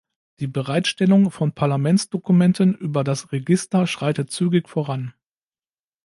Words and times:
Die 0.39 0.47
Bereitstellung 0.47 1.29
von 1.29 1.51
Parlamentsdokumenten 1.53 2.73
über 2.73 3.03
das 3.03 3.31
Register 3.31 3.85
schreitet 3.85 4.31
zügig 4.31 4.67
voran. 4.67 5.13